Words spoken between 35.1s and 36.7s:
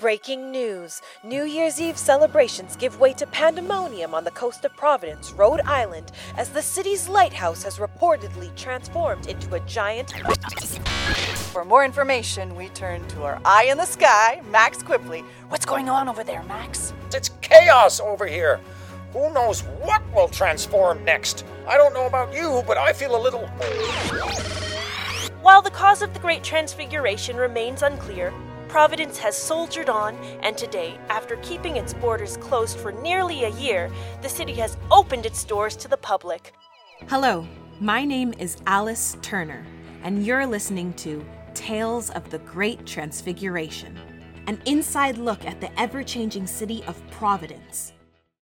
its doors to the public.